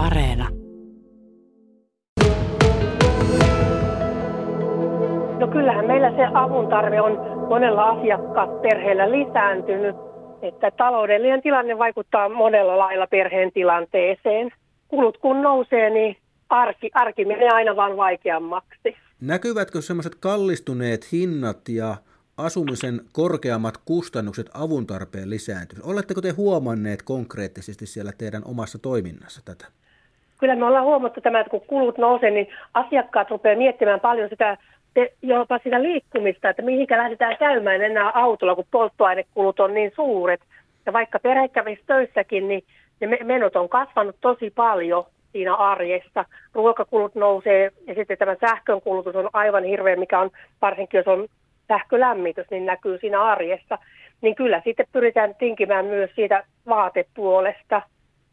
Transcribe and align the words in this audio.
Areena. 0.00 0.48
No 5.38 5.48
kyllähän 5.52 5.86
meillä 5.86 6.10
se 6.10 6.26
avun 6.34 6.68
tarve 6.68 7.00
on 7.00 7.12
monella 7.48 7.82
asiakasperheellä 7.82 9.10
lisääntynyt, 9.10 9.96
että 10.42 10.70
taloudellinen 10.70 11.42
tilanne 11.42 11.78
vaikuttaa 11.78 12.28
monella 12.28 12.78
lailla 12.78 13.06
perheen 13.06 13.52
tilanteeseen. 13.52 14.50
Kulut 14.88 15.18
kun 15.18 15.42
nousee, 15.42 15.90
niin 15.90 16.16
arki, 16.48 16.90
arki 16.94 17.24
menee 17.24 17.48
aina 17.48 17.76
vaan 17.76 17.96
vaikeammaksi. 17.96 18.96
Näkyvätkö 19.20 19.82
semmoiset 19.82 20.14
kallistuneet 20.14 21.12
hinnat 21.12 21.68
ja 21.68 21.96
asumisen 22.36 23.00
korkeammat 23.12 23.74
kustannukset 23.84 24.50
avun 24.54 24.86
tarpeen 24.86 25.30
lisääntynyt? 25.30 25.84
Oletteko 25.84 26.20
te 26.20 26.30
huomanneet 26.30 27.02
konkreettisesti 27.02 27.86
siellä 27.86 28.12
teidän 28.18 28.42
omassa 28.44 28.78
toiminnassa 28.78 29.40
tätä? 29.44 29.79
Kyllä 30.40 30.56
me 30.56 30.64
ollaan 30.64 30.84
huomattu 30.84 31.20
tämä, 31.20 31.40
että 31.40 31.50
kun 31.50 31.66
kulut 31.66 31.98
nousee, 31.98 32.30
niin 32.30 32.48
asiakkaat 32.74 33.30
rupeaa 33.30 33.56
miettimään 33.56 34.00
paljon 34.00 34.28
sitä 34.28 34.56
jopa 35.22 35.58
sitä 35.58 35.82
liikkumista, 35.82 36.48
että 36.48 36.62
mihinkä 36.62 36.98
lähdetään 36.98 37.36
käymään 37.36 37.82
enää 37.82 38.10
autolla, 38.14 38.54
kun 38.54 38.64
polttoainekulut 38.70 39.60
on 39.60 39.74
niin 39.74 39.92
suuret. 39.94 40.40
Ja 40.86 40.92
vaikka 40.92 41.18
perhe 41.18 41.48
kävisi 41.48 41.82
töissäkin, 41.86 42.48
niin 42.48 42.64
ne 43.00 43.18
menot 43.24 43.56
on 43.56 43.68
kasvanut 43.68 44.16
tosi 44.20 44.50
paljon 44.50 45.04
siinä 45.32 45.54
arjessa. 45.54 46.24
Ruokakulut 46.54 47.14
nousee 47.14 47.70
ja 47.86 47.94
sitten 47.94 48.18
tämä 48.18 48.36
sähkön 48.40 48.80
kulutus 48.80 49.16
on 49.16 49.30
aivan 49.32 49.64
hirveä, 49.64 49.96
mikä 49.96 50.20
on 50.20 50.30
varsinkin 50.62 50.98
jos 50.98 51.08
on 51.08 51.28
sähkölämmitys, 51.68 52.50
niin 52.50 52.66
näkyy 52.66 52.98
siinä 52.98 53.22
arjessa. 53.22 53.78
Niin 54.20 54.34
kyllä 54.34 54.62
sitten 54.64 54.86
pyritään 54.92 55.34
tinkimään 55.34 55.84
myös 55.84 56.10
siitä 56.14 56.44
vaatepuolesta 56.68 57.82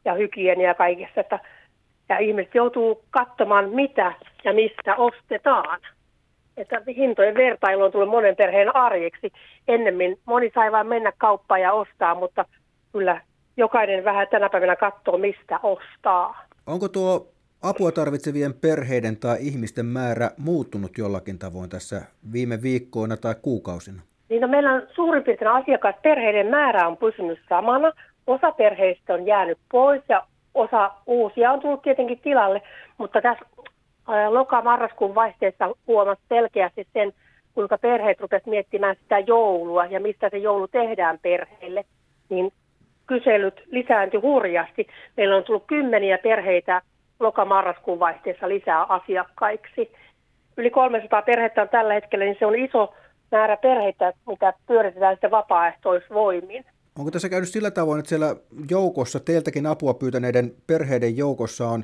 ja 0.05 0.13
hygienia 0.13 0.73
kaikessa, 0.73 1.21
että 1.21 1.39
ja 2.09 2.17
ihmiset 2.17 2.55
joutuu 2.55 3.03
katsomaan, 3.09 3.69
mitä 3.69 4.13
ja 4.43 4.53
mistä 4.53 4.95
ostetaan. 4.95 5.79
Että 6.57 6.81
hintojen 6.87 7.35
vertailu 7.35 7.83
on 7.83 7.91
tullut 7.91 8.09
monen 8.09 8.35
perheen 8.35 8.75
arjeksi. 8.75 9.31
Ennemmin 9.67 10.19
moni 10.25 10.51
sai 10.55 10.71
vain 10.71 10.87
mennä 10.87 11.11
kauppaan 11.17 11.61
ja 11.61 11.73
ostaa, 11.73 12.15
mutta 12.15 12.45
kyllä 12.91 13.21
jokainen 13.57 14.03
vähän 14.03 14.27
tänä 14.31 14.49
päivänä 14.49 14.75
katsoo, 14.75 15.17
mistä 15.17 15.59
ostaa. 15.63 16.45
Onko 16.67 16.89
tuo 16.89 17.27
apua 17.61 17.91
tarvitsevien 17.91 18.53
perheiden 18.53 19.17
tai 19.17 19.37
ihmisten 19.39 19.85
määrä 19.85 20.31
muuttunut 20.37 20.91
jollakin 20.97 21.39
tavoin 21.39 21.69
tässä 21.69 22.01
viime 22.33 22.61
viikkoina 22.61 23.17
tai 23.17 23.35
kuukausina? 23.41 24.01
Niin 24.29 24.41
no 24.41 24.47
meillä 24.47 24.73
on 24.73 24.81
suurin 24.95 25.23
piirtein 25.23 25.51
asiakasperheiden 25.51 26.47
määrä 26.47 26.87
on 26.87 26.97
pysynyt 26.97 27.39
samana. 27.49 27.91
Osa 28.27 28.51
perheistä 28.51 29.13
on 29.13 29.25
jäänyt 29.25 29.57
pois 29.71 30.01
ja 30.09 30.27
osa 30.57 30.91
uusia 31.05 31.51
on 31.51 31.59
tullut 31.59 31.81
tietenkin 31.81 32.19
tilalle, 32.19 32.61
mutta 32.97 33.21
tässä 33.21 33.45
loka-marraskuun 34.29 35.15
vaihteessa 35.15 35.75
huomasi 35.87 36.21
selkeästi 36.29 36.87
sen, 36.93 37.13
kuinka 37.53 37.77
perheet 37.77 38.19
rupesivat 38.19 38.49
miettimään 38.49 38.95
sitä 38.95 39.19
joulua 39.19 39.85
ja 39.85 39.99
mistä 39.99 40.29
se 40.29 40.37
joulu 40.37 40.67
tehdään 40.67 41.19
perheelle, 41.21 41.85
niin 42.29 42.51
kyselyt 43.07 43.63
lisääntyi 43.71 44.19
hurjasti. 44.19 44.87
Meillä 45.17 45.35
on 45.35 45.43
tullut 45.43 45.63
kymmeniä 45.67 46.17
perheitä 46.17 46.81
loka-marraskuun 47.19 47.99
vaihteessa 47.99 48.49
lisää 48.49 48.83
asiakkaiksi. 48.83 49.91
Yli 50.57 50.69
300 50.69 51.21
perhettä 51.21 51.61
on 51.61 51.69
tällä 51.69 51.93
hetkellä, 51.93 52.25
niin 52.25 52.35
se 52.39 52.45
on 52.45 52.55
iso 52.55 52.93
määrä 53.31 53.57
perheitä, 53.57 54.13
mitä 54.27 54.53
pyöritetään 54.67 55.15
sitten 55.15 55.31
vapaaehtoisvoimin. 55.31 56.65
Onko 56.97 57.11
tässä 57.11 57.29
käynyt 57.29 57.49
sillä 57.49 57.71
tavoin, 57.71 57.99
että 57.99 58.09
siellä 58.09 58.35
joukossa, 58.69 59.19
teiltäkin 59.19 59.65
apua 59.65 59.93
pyytäneiden 59.93 60.53
perheiden 60.67 61.17
joukossa 61.17 61.67
on 61.67 61.83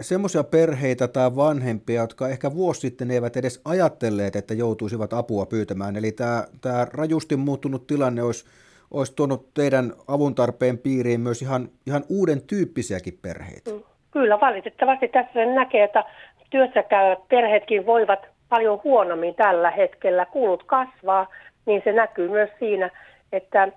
semmoisia 0.00 0.44
perheitä 0.44 1.08
tai 1.08 1.36
vanhempia, 1.36 2.00
jotka 2.00 2.28
ehkä 2.28 2.54
vuosi 2.54 2.80
sitten 2.80 3.10
eivät 3.10 3.36
edes 3.36 3.60
ajatelleet, 3.64 4.36
että 4.36 4.54
joutuisivat 4.54 5.12
apua 5.12 5.46
pyytämään. 5.46 5.96
Eli 5.96 6.12
tämä, 6.12 6.44
tämä 6.60 6.86
rajusti 6.92 7.36
muuttunut 7.36 7.86
tilanne 7.86 8.22
olisi, 8.22 8.46
olisi 8.90 9.14
tuonut 9.16 9.54
teidän 9.54 9.92
avun 10.08 10.34
tarpeen 10.34 10.78
piiriin 10.78 11.20
myös 11.20 11.42
ihan, 11.42 11.68
ihan 11.86 12.04
uuden 12.08 12.42
tyyppisiäkin 12.42 13.18
perheitä. 13.22 13.70
Mm. 13.70 13.82
Kyllä, 14.10 14.40
valitettavasti 14.40 15.08
tässä 15.08 15.32
sen 15.32 15.54
näkee, 15.54 15.84
että 15.84 16.04
työssä 16.50 16.82
käyvät 16.82 17.28
perheetkin 17.28 17.86
voivat 17.86 18.26
paljon 18.48 18.80
huonommin 18.84 19.34
tällä 19.34 19.70
hetkellä. 19.70 20.26
Kulut 20.26 20.62
kasvaa, 20.62 21.28
niin 21.66 21.80
se 21.84 21.92
näkyy 21.92 22.28
myös 22.28 22.50
siinä, 22.58 22.90
että 23.32 23.68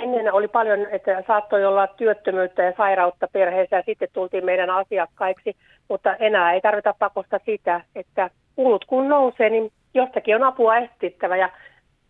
ennen 0.00 0.32
oli 0.32 0.48
paljon, 0.48 0.86
että 0.90 1.24
saattoi 1.26 1.64
olla 1.64 1.86
työttömyyttä 1.86 2.62
ja 2.62 2.72
sairautta 2.76 3.28
perheessä 3.32 3.76
ja 3.76 3.82
sitten 3.86 4.08
tultiin 4.12 4.44
meidän 4.44 4.70
asiakkaiksi, 4.70 5.56
mutta 5.88 6.16
enää 6.16 6.52
ei 6.52 6.60
tarvita 6.60 6.94
pakosta 6.98 7.40
sitä, 7.46 7.80
että 7.94 8.30
kulut 8.56 8.84
kun 8.84 9.08
nousee, 9.08 9.50
niin 9.50 9.72
jostakin 9.94 10.36
on 10.36 10.42
apua 10.42 10.76
etsittävä 10.76 11.36
ja 11.36 11.50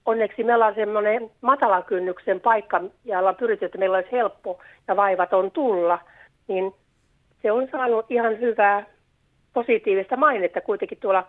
onneksi 0.06 0.44
meillä 0.44 0.66
on 0.66 0.74
semmoinen 0.74 1.30
matalan 1.40 1.84
kynnyksen 1.84 2.40
paikka 2.40 2.80
ja 3.04 3.18
ollaan 3.18 3.36
pyritty, 3.36 3.64
että 3.64 3.78
meillä 3.78 3.96
olisi 3.96 4.12
helppo 4.12 4.60
ja 4.88 4.96
vaivaton 4.96 5.50
tulla, 5.50 5.98
niin 6.48 6.74
se 7.42 7.52
on 7.52 7.68
saanut 7.72 8.10
ihan 8.10 8.40
hyvää 8.40 8.86
positiivista 9.52 10.16
mainetta 10.16 10.60
kuitenkin 10.60 10.98
tuolla 11.00 11.26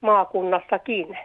maakunnassakin. 0.00 1.18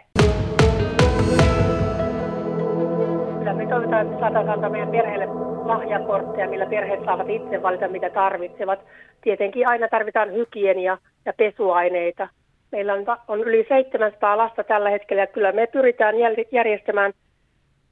Me 3.56 3.66
toivotaan, 3.66 4.06
että 4.06 4.20
saadaan 4.20 4.48
antaa 4.48 4.70
meidän 4.70 4.90
perheelle 4.90 5.26
lahjakortteja, 5.64 6.48
millä 6.48 6.66
perheet 6.66 7.04
saavat 7.04 7.30
itse 7.30 7.62
valita, 7.62 7.88
mitä 7.88 8.10
tarvitsevat. 8.10 8.80
Tietenkin 9.20 9.68
aina 9.68 9.88
tarvitaan 9.88 10.32
hygienia 10.32 10.98
ja 11.24 11.32
pesuaineita. 11.36 12.28
Meillä 12.72 12.94
on, 12.94 13.04
on 13.28 13.40
yli 13.40 13.66
700 13.68 14.36
lasta 14.36 14.64
tällä 14.64 14.90
hetkellä 14.90 15.22
ja 15.22 15.26
kyllä 15.26 15.52
me 15.52 15.66
pyritään 15.66 16.14
järjestämään 16.52 17.12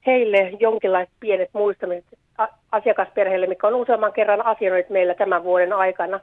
heille 0.06 0.52
jonkinlaiset 0.60 1.14
pienet 1.20 1.50
muistamiset 1.52 2.19
asiakasperheille, 2.72 3.46
mikä 3.46 3.66
on 3.66 3.75
useamman 3.75 4.12
kerran 4.12 4.46
asioinut 4.46 4.91
meillä 4.91 5.14
tämän 5.14 5.44
vuoden 5.44 5.72
aikana. 5.72 6.20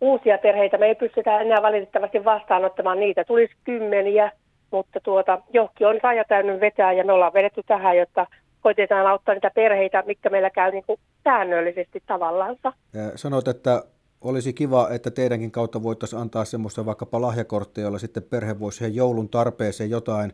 Uusia 0.00 0.38
perheitä 0.38 0.78
me 0.78 0.86
ei 0.86 0.94
pystytä 0.94 1.40
enää 1.40 1.62
valitettavasti 1.62 2.24
vastaanottamaan, 2.24 3.00
niitä 3.00 3.24
tulisi 3.24 3.54
kymmeniä, 3.64 4.32
mutta 4.70 5.00
tuota, 5.00 5.38
johki 5.52 5.84
on 5.84 5.98
raja 6.02 6.24
täynnyn 6.24 6.60
vetää 6.60 6.92
ja 6.92 7.04
me 7.04 7.12
ollaan 7.12 7.32
vedetty 7.32 7.62
tähän, 7.66 7.96
jotta 7.96 8.26
koitetaan 8.62 9.06
auttaa 9.06 9.34
niitä 9.34 9.50
perheitä, 9.54 10.02
mitkä 10.06 10.30
meillä 10.30 10.50
käy 10.50 10.70
niin 10.70 10.84
kuin 10.86 11.00
säännöllisesti 11.24 12.02
tavallaansa. 12.06 12.72
Sanoit, 13.16 13.48
että 13.48 13.84
olisi 14.20 14.52
kiva, 14.52 14.88
että 14.90 15.10
teidänkin 15.10 15.50
kautta 15.50 15.82
voitaisiin 15.82 16.20
antaa 16.22 16.44
semmoista 16.44 16.86
vaikkapa 16.86 17.20
lahjakorttia, 17.20 17.84
jolla 17.84 17.98
sitten 17.98 18.22
perhe 18.22 18.60
voisi 18.60 18.78
siihen 18.78 18.94
joulun 18.94 19.28
tarpeeseen 19.28 19.90
jotain, 19.90 20.32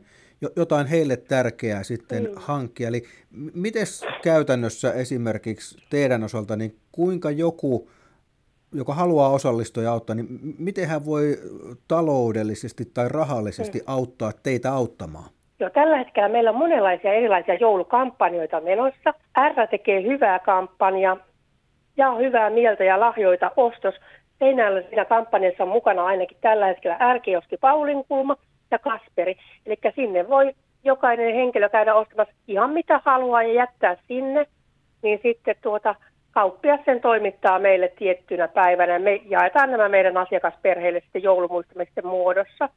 jotain 0.56 0.86
heille 0.86 1.16
tärkeää 1.16 1.82
sitten 1.82 2.24
mm. 2.24 2.30
hankkia. 2.36 2.88
Eli 2.88 3.04
miten 3.54 3.86
käytännössä 4.22 4.92
esimerkiksi 4.92 5.78
teidän 5.90 6.24
osalta, 6.24 6.56
niin 6.56 6.76
kuinka 6.92 7.30
joku, 7.30 7.90
joka 8.72 8.94
haluaa 8.94 9.30
osallistua 9.30 9.82
ja 9.82 9.92
auttaa, 9.92 10.16
niin 10.16 10.26
miten 10.58 10.88
hän 10.88 11.04
voi 11.04 11.38
taloudellisesti 11.88 12.84
tai 12.84 13.08
rahallisesti 13.08 13.78
mm. 13.78 13.84
auttaa 13.86 14.32
teitä 14.42 14.72
auttamaan? 14.72 15.30
Joo, 15.60 15.70
tällä 15.70 15.96
hetkellä 15.96 16.28
meillä 16.28 16.50
on 16.50 16.56
monenlaisia 16.56 17.12
erilaisia 17.12 17.54
joulukampanjoita 17.54 18.60
menossa. 18.60 19.14
R 19.48 19.66
tekee 19.70 20.02
hyvää 20.02 20.38
kampanjaa, 20.38 21.16
ja 21.96 22.14
hyvää 22.14 22.50
mieltä 22.50 22.84
ja 22.84 23.00
lahjoita 23.00 23.50
ostos. 23.56 23.94
Seinällä 24.38 24.82
siinä 24.82 25.04
kampanjassa 25.04 25.62
on 25.62 25.68
mukana 25.68 26.04
ainakin 26.04 26.36
tällä 26.40 26.66
hetkellä 26.66 26.96
ärkioski 27.00 27.56
Paulinkulma 27.56 28.36
ja 28.70 28.78
Kasperi. 28.78 29.36
Eli 29.66 29.76
sinne 29.94 30.28
voi 30.28 30.54
jokainen 30.84 31.34
henkilö 31.34 31.68
käydä 31.68 31.94
ostamassa 31.94 32.34
ihan 32.48 32.70
mitä 32.70 33.00
haluaa 33.04 33.42
ja 33.42 33.52
jättää 33.52 33.96
sinne. 34.08 34.46
Niin 35.02 35.20
sitten 35.22 35.56
tuota, 35.62 35.94
kauppias 36.30 36.80
sen 36.84 37.00
toimittaa 37.00 37.58
meille 37.58 37.92
tiettynä 37.98 38.48
päivänä. 38.48 38.98
Me 38.98 39.20
jaetaan 39.24 39.70
nämä 39.70 39.88
meidän 39.88 40.16
asiakasperheille 40.16 41.00
sitten 41.00 41.22
joulumuistamisten 41.22 42.06
muodossa. 42.06 42.68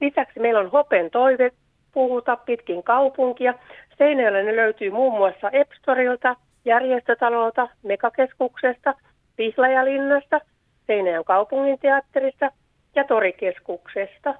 Lisäksi 0.00 0.40
meillä 0.40 0.60
on 0.60 0.70
Hopen 0.70 1.10
toive 1.10 1.50
puhuta 1.96 2.36
pitkin 2.36 2.82
kaupunkia. 2.82 3.54
Seinäjoella 3.98 4.38
ne 4.38 4.56
löytyy 4.56 4.90
muun 4.90 5.16
muassa 5.16 5.50
Epstorilta, 5.50 6.36
järjestötalolta, 6.64 7.68
Mekakeskuksesta, 7.82 8.94
Pihlajalinnasta, 9.36 10.40
Seinäjän 10.86 11.24
kaupunginteatterista 11.24 12.50
ja 12.94 13.04
Torikeskuksesta. 13.04 14.34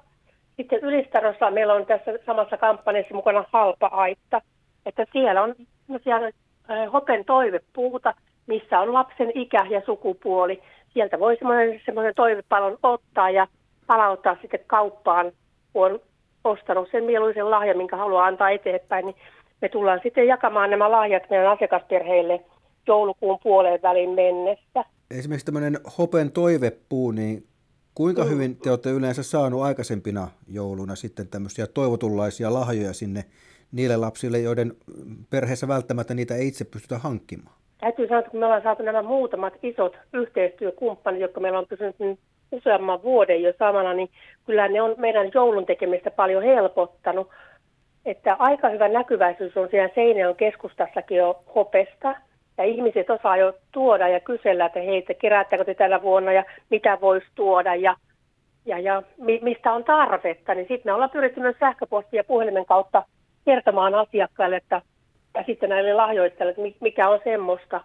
Sitten 0.57 0.79
Ylistarossa 0.79 1.51
meillä 1.51 1.73
on 1.73 1.85
tässä 1.85 2.11
samassa 2.25 2.57
kampanjassa 2.57 3.15
mukana 3.15 3.45
halpa 3.53 3.87
aitta, 3.87 4.41
että 4.85 5.05
siellä 5.11 5.41
on 5.41 5.55
siellä 6.03 6.31
Hopen 6.93 7.25
toivepuuta, 7.25 8.13
missä 8.47 8.79
on 8.79 8.93
lapsen 8.93 9.31
ikä 9.35 9.65
ja 9.69 9.81
sukupuoli. 9.85 10.61
Sieltä 10.93 11.19
voi 11.19 11.37
semmoinen, 11.37 11.81
semmoinen 11.85 12.15
toivepalon 12.15 12.77
ottaa 12.83 13.29
ja 13.29 13.47
palauttaa 13.87 14.37
sitten 14.41 14.59
kauppaan, 14.67 15.31
kun 15.73 15.85
on 15.85 15.99
ostanut 16.47 16.87
sen 16.91 17.03
mieluisen 17.03 17.51
lahjan, 17.51 17.77
minkä 17.77 17.97
haluaa 17.97 18.25
antaa 18.25 18.49
eteenpäin, 18.49 19.05
niin 19.05 19.15
me 19.61 19.69
tullaan 19.69 19.99
sitten 20.03 20.27
jakamaan 20.27 20.69
nämä 20.69 20.91
lahjat 20.91 21.29
meidän 21.29 21.51
asiakasperheille 21.51 22.43
joulukuun 22.87 23.39
puoleen 23.43 23.81
välin 23.81 24.09
mennessä. 24.09 24.85
esimerkiksi 25.11 25.45
tämmöinen 25.45 25.77
hopen 25.97 26.31
toivepuu, 26.31 27.11
niin 27.11 27.43
kuinka 27.95 28.23
mm. 28.23 28.29
hyvin 28.29 28.55
te 28.55 28.69
olette 28.69 28.89
yleensä 28.89 29.23
saanut 29.23 29.61
aikaisempina 29.61 30.27
jouluna 30.47 30.95
sitten 30.95 31.27
tämmöisiä 31.27 31.67
toivotunlaisia 31.67 32.53
lahjoja 32.53 32.93
sinne 32.93 33.23
niille 33.71 33.97
lapsille, 33.97 34.39
joiden 34.39 34.73
perheessä 35.29 35.67
välttämättä 35.67 36.13
niitä 36.13 36.35
ei 36.35 36.47
itse 36.47 36.65
pystytä 36.65 36.97
hankkimaan? 36.97 37.55
Täytyy 37.79 38.07
sanoa, 38.07 38.19
että 38.19 38.31
kun 38.31 38.39
me 38.39 38.45
ollaan 38.45 38.63
saatu 38.63 38.83
nämä 38.83 39.01
muutamat 39.01 39.53
isot 39.63 39.97
yhteistyökumppanit, 40.13 41.21
jotka 41.21 41.39
meillä 41.39 41.59
on 41.59 41.67
pysynyt 41.69 41.99
niin 41.99 42.19
useamman 42.51 43.03
vuoden 43.03 43.43
jo 43.43 43.53
samana, 43.59 43.93
niin 43.93 44.09
kyllä 44.45 44.67
ne 44.67 44.81
on 44.81 44.95
meidän 44.97 45.31
joulun 45.33 45.65
tekemistä 45.65 46.11
paljon 46.11 46.43
helpottanut. 46.43 47.29
Että 48.05 48.35
aika 48.39 48.69
hyvä 48.69 48.87
näkyväisyys 48.87 49.57
on 49.57 49.69
siellä 49.71 49.89
Seinäjoen 49.95 50.35
keskustassakin 50.35 51.17
jo 51.17 51.43
hopesta. 51.55 52.15
Ja 52.57 52.63
ihmiset 52.63 53.09
osaa 53.09 53.37
jo 53.37 53.53
tuoda 53.71 54.07
ja 54.07 54.19
kysellä, 54.19 54.65
että 54.65 54.79
heitä 54.79 55.13
keräättekö 55.13 55.65
te 55.65 55.75
tällä 55.75 56.01
vuonna 56.01 56.33
ja 56.33 56.43
mitä 56.69 56.97
voisi 57.01 57.27
tuoda 57.35 57.75
ja, 57.75 57.95
ja, 58.65 58.79
ja 58.79 59.03
mi, 59.17 59.39
mistä 59.43 59.73
on 59.73 59.83
tarvetta. 59.83 60.53
Niin 60.53 60.67
sitten 60.67 60.81
me 60.85 60.93
ollaan 60.93 61.09
pyritty 61.09 61.39
myös 61.39 61.55
sähköpostia 61.59 62.19
ja 62.19 62.23
puhelimen 62.23 62.65
kautta 62.65 63.03
kertomaan 63.45 63.95
asiakkaille, 63.95 64.55
että 64.55 64.81
ja 65.37 65.43
sitten 65.45 65.69
näille 65.69 65.93
lahjoittajille, 65.93 66.51
että 66.51 66.77
mikä 66.81 67.09
on 67.09 67.19
semmoista, 67.23 67.81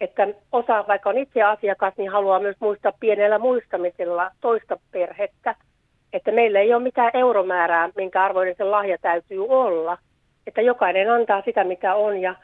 että 0.00 0.28
osa, 0.52 0.84
vaikka 0.88 1.10
on 1.10 1.18
itse 1.18 1.42
asiakas, 1.42 1.94
niin 1.96 2.10
haluaa 2.10 2.40
myös 2.40 2.56
muistaa 2.60 2.92
pienellä 3.00 3.38
muistamisella 3.38 4.30
toista 4.40 4.78
perhettä, 4.90 5.54
että 6.12 6.32
meillä 6.32 6.60
ei 6.60 6.74
ole 6.74 6.82
mitään 6.82 7.10
euromäärää, 7.14 7.90
minkä 7.96 8.24
arvoinen 8.24 8.54
se 8.58 8.64
lahja 8.64 8.98
täytyy 8.98 9.46
olla, 9.48 9.98
että 10.46 10.60
jokainen 10.60 11.10
antaa 11.10 11.42
sitä, 11.44 11.64
mitä 11.64 11.94
on. 11.94 12.20
Ja, 12.20 12.34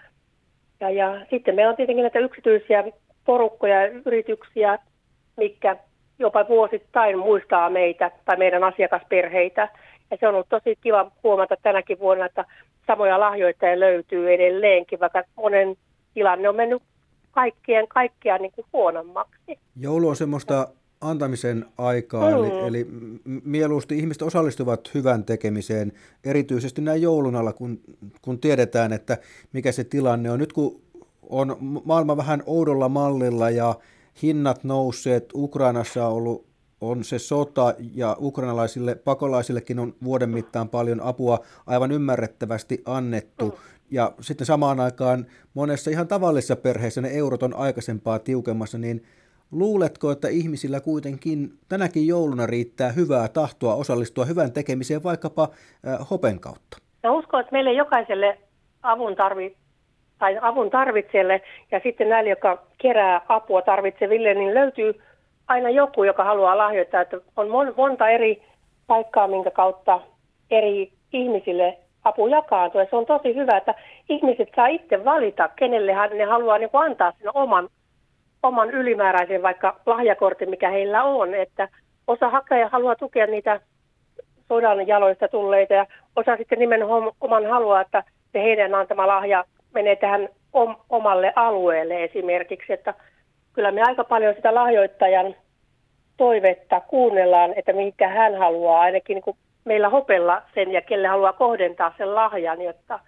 ja, 0.80 0.90
ja 0.90 1.26
sitten 1.30 1.54
meillä 1.54 1.70
on 1.70 1.76
tietenkin 1.76 2.02
näitä 2.02 2.18
yksityisiä 2.18 2.84
porukkoja 3.24 3.82
ja 3.82 3.88
yrityksiä, 4.06 4.78
mikä 5.36 5.76
jopa 6.18 6.48
vuosittain 6.48 7.18
muistaa 7.18 7.70
meitä 7.70 8.10
tai 8.24 8.36
meidän 8.36 8.64
asiakasperheitä. 8.64 9.68
Ja 10.10 10.16
se 10.20 10.28
on 10.28 10.34
ollut 10.34 10.48
tosi 10.48 10.78
kiva 10.80 11.10
huomata 11.22 11.56
tänäkin 11.62 11.98
vuonna, 11.98 12.26
että 12.26 12.44
samoja 12.86 13.20
lahjoittajia 13.20 13.80
löytyy 13.80 14.34
edelleenkin, 14.34 15.00
vaikka 15.00 15.22
monen 15.36 15.76
tilanne 16.14 16.48
on 16.48 16.56
mennyt 16.56 16.82
kaikkien 17.34 17.88
kaikkiaan 17.88 18.42
niin 18.42 18.52
kuin 18.52 18.66
huonommaksi. 18.72 19.58
Joulu 19.76 20.08
on 20.08 20.16
semmoista 20.16 20.68
antamisen 21.00 21.66
aikaa, 21.78 22.30
mm. 22.30 22.36
eli, 22.36 22.66
eli 22.66 22.86
mieluusti 23.44 23.98
ihmiset 23.98 24.22
osallistuvat 24.22 24.94
hyvän 24.94 25.24
tekemiseen, 25.24 25.92
erityisesti 26.24 26.82
näin 26.82 27.02
joulun 27.02 27.36
alla, 27.36 27.52
kun, 27.52 27.80
kun 28.22 28.38
tiedetään, 28.38 28.92
että 28.92 29.18
mikä 29.52 29.72
se 29.72 29.84
tilanne 29.84 30.30
on. 30.30 30.38
Nyt 30.38 30.52
kun 30.52 30.80
on 31.22 31.56
maailma 31.84 32.16
vähän 32.16 32.42
oudolla 32.46 32.88
mallilla 32.88 33.50
ja 33.50 33.74
hinnat 34.22 34.64
nousseet, 34.64 35.30
Ukrainassa 35.34 36.06
on 36.06 36.12
ollut 36.12 36.54
on 36.80 37.04
se 37.04 37.18
sota 37.18 37.74
ja 37.94 38.16
ukrainalaisille 38.20 38.94
pakolaisillekin 38.94 39.78
on 39.78 39.94
vuoden 40.04 40.30
mittaan 40.30 40.68
paljon 40.68 41.00
apua 41.00 41.38
aivan 41.66 41.92
ymmärrettävästi 41.92 42.82
annettu. 42.84 43.58
Ja 43.90 44.12
sitten 44.20 44.46
samaan 44.46 44.80
aikaan 44.80 45.26
monessa 45.54 45.90
ihan 45.90 46.08
tavallisessa 46.08 46.56
perheessä 46.56 47.00
ne 47.00 47.08
eurot 47.08 47.42
on 47.42 47.56
aikaisempaa 47.56 48.18
tiukemmassa, 48.18 48.78
niin 48.78 49.04
luuletko, 49.52 50.10
että 50.10 50.28
ihmisillä 50.28 50.80
kuitenkin 50.80 51.50
tänäkin 51.68 52.06
jouluna 52.06 52.46
riittää 52.46 52.92
hyvää 52.92 53.28
tahtoa 53.28 53.74
osallistua 53.74 54.24
hyvän 54.24 54.52
tekemiseen 54.52 55.02
vaikkapa 55.02 55.42
äh, 55.42 56.10
hopen 56.10 56.40
kautta? 56.40 56.78
Mä 57.02 57.12
uskon, 57.12 57.40
että 57.40 57.52
meille 57.52 57.72
jokaiselle 57.72 58.38
avun 58.82 59.16
tarvi, 59.16 59.56
tai 60.18 60.38
avun 60.40 60.70
tarvitselle 60.70 61.42
ja 61.70 61.80
sitten 61.82 62.08
näille, 62.08 62.30
jotka 62.30 62.66
kerää 62.78 63.20
apua 63.28 63.62
tarvitseville, 63.62 64.34
niin 64.34 64.54
löytyy 64.54 64.94
aina 65.48 65.70
joku, 65.70 66.04
joka 66.04 66.24
haluaa 66.24 66.58
lahjoittaa, 66.58 67.00
että 67.00 67.16
on 67.36 67.48
monta 67.76 68.08
eri 68.08 68.42
paikkaa, 68.86 69.28
minkä 69.28 69.50
kautta 69.50 70.00
eri 70.50 70.92
ihmisille 71.12 71.78
apu 72.04 72.26
jakaantuu. 72.26 72.80
Ja 72.80 72.86
se 72.90 72.96
on 72.96 73.06
tosi 73.06 73.34
hyvä, 73.34 73.56
että 73.56 73.74
ihmiset 74.08 74.48
saa 74.56 74.66
itse 74.66 75.04
valita, 75.04 75.48
kenelle 75.56 75.94
ne 76.14 76.24
haluaa 76.24 76.58
niin 76.58 76.70
antaa 76.72 77.12
sen 77.18 77.30
oman, 77.34 77.68
oman 78.42 78.70
ylimääräisen 78.70 79.42
vaikka 79.42 79.80
lahjakortin, 79.86 80.50
mikä 80.50 80.70
heillä 80.70 81.04
on. 81.04 81.34
Että 81.34 81.68
osa 82.06 82.28
hakee 82.28 82.64
haluaa 82.64 82.96
tukea 82.96 83.26
niitä 83.26 83.60
sodan 84.48 84.86
jaloista 84.86 85.28
tulleita 85.28 85.74
ja 85.74 85.86
osa 86.16 86.36
sitten 86.36 86.58
nimenomaan 86.58 87.46
haluaa, 87.50 87.80
että 87.80 88.04
se 88.32 88.42
heidän 88.42 88.74
antama 88.74 89.06
lahja 89.06 89.44
menee 89.74 89.96
tähän 89.96 90.28
omalle 90.90 91.32
alueelle 91.36 92.04
esimerkiksi. 92.04 92.72
Että 92.72 92.94
kyllä 93.52 93.70
me 93.70 93.82
aika 93.82 94.04
paljon 94.04 94.34
sitä 94.34 94.54
lahjoittajan 94.54 95.34
toivetta 96.16 96.80
kuunnellaan, 96.80 97.52
että 97.56 97.72
mikä 97.72 98.08
hän 98.08 98.38
haluaa, 98.38 98.80
ainakin 98.80 99.22
niin 99.26 99.36
meillä 99.64 99.88
hopella 99.88 100.42
sen 100.54 100.72
ja 100.72 100.82
kelle 100.82 101.08
haluaa 101.08 101.32
kohdentaa 101.32 101.94
sen 101.98 102.14
lahjan, 102.14 102.62
jotta 102.62 103.00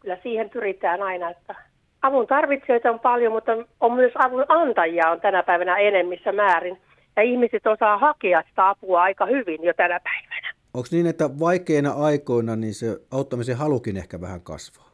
kyllä 0.00 0.18
siihen 0.22 0.50
pyritään 0.50 1.02
aina, 1.02 1.30
että 1.30 1.54
avun 2.02 2.26
tarvitsijoita 2.26 2.90
on 2.90 3.00
paljon, 3.00 3.32
mutta 3.32 3.52
on 3.80 3.92
myös 3.92 4.12
avun 4.14 4.44
antajia 4.48 5.10
on 5.10 5.20
tänä 5.20 5.42
päivänä 5.42 5.76
enemmissä 5.76 6.32
määrin. 6.32 6.78
Ja 7.16 7.22
ihmiset 7.22 7.66
osaa 7.66 7.98
hakea 7.98 8.42
sitä 8.48 8.68
apua 8.68 9.02
aika 9.02 9.26
hyvin 9.26 9.62
jo 9.62 9.74
tänä 9.74 10.00
päivänä. 10.00 10.52
Onko 10.74 10.88
niin, 10.92 11.06
että 11.06 11.24
vaikeina 11.40 11.92
aikoina 11.92 12.56
niin 12.56 12.74
se 12.74 12.86
auttamisen 13.12 13.56
halukin 13.56 13.96
ehkä 13.96 14.20
vähän 14.20 14.40
kasvaa? 14.40 14.92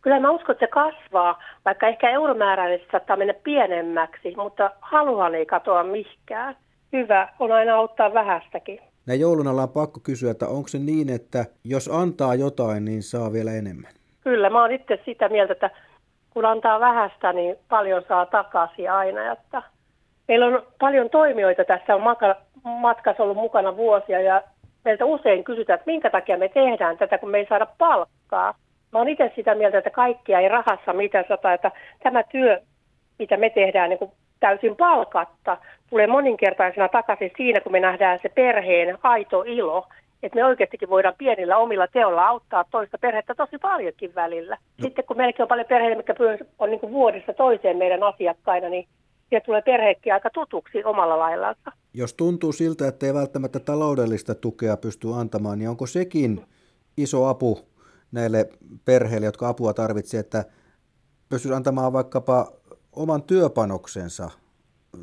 Kyllä 0.00 0.20
mä 0.20 0.30
uskon, 0.30 0.52
että 0.52 0.66
se 0.66 0.70
kasvaa, 0.70 1.42
vaikka 1.64 1.88
ehkä 1.88 2.10
euromääräisesti 2.10 2.90
saattaa 2.92 3.16
mennä 3.16 3.34
pienemmäksi, 3.44 4.34
mutta 4.36 4.70
haluhan 4.80 5.34
ei 5.34 5.46
katoa 5.46 5.84
mihinkään. 5.84 6.56
Hyvä 6.92 7.28
on 7.38 7.52
aina 7.52 7.76
auttaa 7.76 8.14
vähästäkin. 8.14 8.80
Näin 9.06 9.20
joulun 9.20 9.48
alla 9.48 9.62
on 9.62 9.68
pakko 9.68 10.00
kysyä, 10.02 10.30
että 10.30 10.48
onko 10.48 10.68
se 10.68 10.78
niin, 10.78 11.10
että 11.10 11.44
jos 11.64 11.90
antaa 11.92 12.34
jotain, 12.34 12.84
niin 12.84 13.02
saa 13.02 13.32
vielä 13.32 13.52
enemmän? 13.52 13.92
Kyllä, 14.20 14.50
mä 14.50 14.62
oon 14.62 14.72
itse 14.72 14.98
sitä 15.04 15.28
mieltä, 15.28 15.52
että 15.52 15.70
kun 16.30 16.44
antaa 16.44 16.80
vähästä, 16.80 17.32
niin 17.32 17.56
paljon 17.68 18.02
saa 18.08 18.26
takaisin 18.26 18.92
aina. 18.92 19.32
Että 19.32 19.62
meillä 20.28 20.46
on 20.46 20.62
paljon 20.80 21.10
toimijoita 21.10 21.64
tässä 21.64 21.94
on 21.94 22.02
matkassa 22.64 23.22
ollut 23.22 23.36
mukana 23.36 23.76
vuosia 23.76 24.20
ja 24.20 24.42
meiltä 24.84 25.04
usein 25.04 25.44
kysytään, 25.44 25.74
että 25.78 25.90
minkä 25.90 26.10
takia 26.10 26.38
me 26.38 26.48
tehdään 26.48 26.98
tätä, 26.98 27.18
kun 27.18 27.30
me 27.30 27.38
ei 27.38 27.46
saada 27.48 27.66
palkkaa. 27.78 28.54
Mä 28.92 28.98
oon 28.98 29.08
itse 29.08 29.32
sitä 29.36 29.54
mieltä, 29.54 29.78
että 29.78 29.90
kaikkia 29.90 30.40
ei 30.40 30.48
rahassa 30.48 30.92
mitään 30.92 31.24
sata, 31.28 31.52
että 31.52 31.70
tämä 32.02 32.22
työ, 32.22 32.60
mitä 33.18 33.36
me 33.36 33.50
tehdään 33.50 33.90
niin 33.90 34.12
täysin 34.42 34.76
palkatta, 34.76 35.56
tulee 35.90 36.06
moninkertaisena 36.06 36.88
takaisin 36.88 37.30
siinä, 37.36 37.60
kun 37.60 37.72
me 37.72 37.80
nähdään 37.80 38.18
se 38.22 38.28
perheen 38.28 38.98
aito 39.02 39.42
ilo. 39.42 39.86
Että 40.22 40.36
me 40.36 40.44
oikeastikin 40.44 40.88
voidaan 40.88 41.14
pienillä 41.18 41.56
omilla 41.56 41.86
teolla 41.86 42.28
auttaa 42.28 42.64
toista 42.70 42.98
perhettä 42.98 43.34
tosi 43.34 43.58
paljonkin 43.58 44.14
välillä. 44.14 44.56
No. 44.78 44.82
Sitten 44.82 45.04
kun 45.04 45.16
meilläkin 45.16 45.42
on 45.42 45.48
paljon 45.48 45.66
perheitä, 45.68 45.96
mitkä 45.96 46.14
on 46.58 46.70
niin 46.70 46.80
kuin 46.80 46.92
vuodesta 46.92 47.32
toiseen 47.32 47.76
meidän 47.76 48.02
asiakkaina, 48.02 48.68
niin 48.68 48.86
siellä 49.28 49.44
tulee 49.44 49.62
perheekki 49.62 50.10
aika 50.10 50.30
tutuksi 50.30 50.84
omalla 50.84 51.18
laillansa. 51.18 51.72
Jos 51.94 52.14
tuntuu 52.14 52.52
siltä, 52.52 52.88
että 52.88 53.06
ei 53.06 53.14
välttämättä 53.14 53.60
taloudellista 53.60 54.34
tukea 54.34 54.76
pysty 54.76 55.08
antamaan, 55.14 55.58
niin 55.58 55.68
onko 55.68 55.86
sekin 55.86 56.40
iso 56.96 57.26
apu 57.26 57.58
näille 58.12 58.48
perheille, 58.84 59.26
jotka 59.26 59.48
apua 59.48 59.74
tarvitsevat, 59.74 60.26
että 60.26 60.44
pystyisi 61.28 61.56
antamaan 61.56 61.92
vaikkapa 61.92 62.52
oman 62.96 63.22
työpanoksensa 63.22 64.30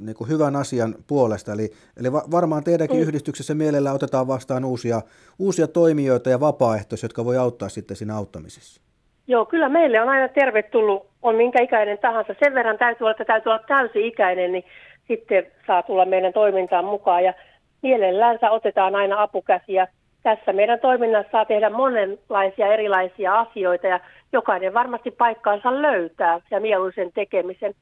niin 0.01 0.15
kuin 0.15 0.29
hyvän 0.29 0.55
asian 0.55 0.95
puolesta. 1.07 1.53
Eli, 1.53 1.69
eli 1.99 2.11
varmaan 2.11 2.63
teidänkin 2.63 2.97
mm. 2.97 3.03
yhdistyksessä 3.03 3.55
mielellä 3.55 3.91
otetaan 3.93 4.27
vastaan 4.27 4.65
uusia, 4.65 5.01
uusia 5.39 5.67
toimijoita 5.67 6.29
ja 6.29 6.39
vapaaehtoisia, 6.39 7.05
jotka 7.05 7.25
voi 7.25 7.37
auttaa 7.37 7.69
sitten 7.69 7.97
siinä 7.97 8.15
auttamisessa. 8.15 8.81
Joo, 9.27 9.45
kyllä 9.45 9.69
meille 9.69 10.01
on 10.01 10.09
aina 10.09 10.27
tervetullut, 10.27 11.07
on 11.21 11.35
minkä 11.35 11.61
ikäinen 11.61 11.97
tahansa. 11.97 12.35
Sen 12.43 12.53
verran 12.53 12.77
täytyy 12.77 13.05
olla, 13.05 13.11
että 13.11 13.25
täytyy 13.25 13.49
olla 13.49 13.63
täysi-ikäinen, 13.67 14.51
niin 14.51 14.63
sitten 15.07 15.45
saa 15.67 15.83
tulla 15.83 16.05
meidän 16.05 16.33
toimintaan 16.33 16.85
mukaan. 16.85 17.23
Ja 17.23 17.33
mielellänsä 17.81 18.51
otetaan 18.51 18.95
aina 18.95 19.21
apukäsiä. 19.21 19.87
Tässä 20.23 20.53
meidän 20.53 20.79
toiminnassa 20.79 21.31
saa 21.31 21.45
tehdä 21.45 21.69
monenlaisia 21.69 22.73
erilaisia 22.73 23.39
asioita 23.39 23.87
ja 23.87 23.99
jokainen 24.31 24.73
varmasti 24.73 25.11
paikkaansa 25.11 25.81
löytää 25.81 26.41
ja 26.51 26.59
mieluisen 26.59 27.11
tekemisen 27.13 27.73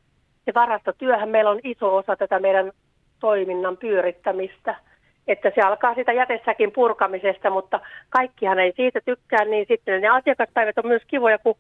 se 0.48 0.54
varastotyöhän 0.54 1.30
meillä 1.30 1.50
on 1.50 1.60
iso 1.64 1.96
osa 1.96 2.16
tätä 2.16 2.40
meidän 2.40 2.72
toiminnan 3.20 3.78
pyörittämistä. 3.78 4.76
Että 5.28 5.52
se 5.56 5.62
alkaa 5.62 5.96
sitä 5.96 6.14
jätessäkin 6.14 6.72
purkamisesta, 6.72 7.50
mutta 7.50 7.80
kaikkihan 8.10 8.60
ei 8.60 8.74
siitä 8.76 9.00
tykkää, 9.06 9.46
niin 9.46 9.66
sitten 9.68 10.02
ne 10.02 10.08
asiakaspäivät 10.08 10.78
on 10.78 10.88
myös 10.88 11.02
kivoja, 11.08 11.38
kun 11.38 11.56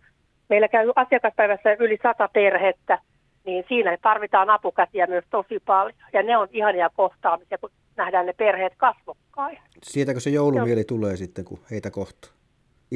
meillä 0.50 0.68
käy 0.68 0.92
asiakaspäivässä 0.96 1.76
yli 1.80 1.98
sata 2.04 2.30
perhettä, 2.34 3.00
niin 3.46 3.66
siinä 3.68 3.98
tarvitaan 4.02 4.50
apukäsiä 4.50 5.08
myös 5.08 5.26
tosi 5.30 5.60
paljon. 5.66 5.94
Ja 6.14 6.24
ne 6.24 6.38
on 6.38 6.48
ihania 6.52 6.90
kohtaamisia, 6.96 7.58
kun 7.58 7.70
nähdään 7.98 8.26
ne 8.26 8.34
perheet 8.34 8.74
kasvokkain. 8.78 9.60
Siitäkö 9.84 10.20
se 10.20 10.30
joulumieli 10.30 10.84
tulee 10.84 11.16
sitten, 11.18 11.46
kun 11.46 11.60
heitä 11.72 11.92
kohtaa? 11.92 12.37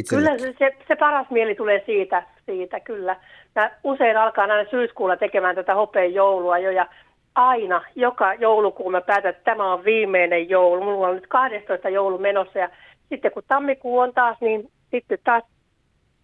Kyllä 0.10 0.38
se, 0.38 0.76
se, 0.88 0.96
paras 0.96 1.30
mieli 1.30 1.56
tulee 1.56 1.84
siitä, 1.86 2.24
siitä 2.46 2.80
kyllä. 2.80 3.16
Mä 3.56 3.72
usein 3.84 4.18
alkaa 4.18 4.48
aina 4.50 4.70
syyskuulla 4.70 5.18
tekemään 5.18 5.56
tätä 5.56 5.76
hopeen 5.76 6.14
joulua 6.14 6.58
jo 6.58 6.72
ja 6.72 6.88
aina, 7.36 7.82
joka 7.96 8.34
joulukuu 8.34 8.90
mä 8.90 9.02
päätän, 9.02 9.30
että 9.30 9.44
tämä 9.44 9.74
on 9.74 9.84
viimeinen 9.84 10.50
joulu. 10.50 10.84
Mulla 10.84 11.08
on 11.08 11.16
nyt 11.16 11.28
12 11.28 11.90
joulu 11.90 12.18
menossa 12.18 12.60
ja 12.60 12.70
sitten 13.10 13.32
kun 13.32 13.44
tammikuu 13.48 14.00
on 14.00 14.14
taas, 14.14 14.38
niin 14.42 14.72
sitten 14.92 15.20
taas 15.24 15.44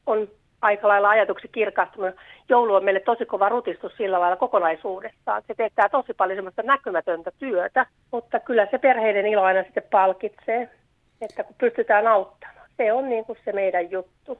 on 0.05 0.27
aika 0.61 0.87
lailla 0.87 1.09
ajatuksen 1.09 1.51
kirkastunut. 1.51 2.15
Joulu 2.49 2.73
on 2.73 2.83
meille 2.83 2.99
tosi 2.99 3.25
kova 3.25 3.49
rutistus 3.49 3.97
sillä 3.97 4.19
lailla 4.19 4.37
kokonaisuudessaan. 4.37 5.43
Se 5.47 5.55
teettää 5.55 5.89
tosi 5.89 6.13
paljon 6.13 6.37
semmoista 6.37 6.63
näkymätöntä 6.63 7.31
työtä, 7.39 7.85
mutta 8.11 8.39
kyllä 8.39 8.67
se 8.71 8.77
perheiden 8.77 9.27
ilo 9.27 9.41
aina 9.41 9.63
sitten 9.63 9.83
palkitsee, 9.91 10.69
että 11.21 11.43
kun 11.43 11.55
pystytään 11.57 12.07
auttamaan. 12.07 12.56
Se 12.77 12.93
on 12.93 13.09
niin 13.09 13.25
kuin 13.25 13.37
se 13.45 13.53
meidän 13.53 13.91
juttu. 13.91 14.37